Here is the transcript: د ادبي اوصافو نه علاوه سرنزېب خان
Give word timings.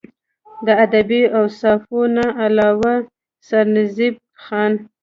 د 0.65 0.67
ادبي 0.85 1.21
اوصافو 1.39 1.99
نه 2.15 2.25
علاوه 2.43 2.93
سرنزېب 3.47 4.15
خان 4.43 4.71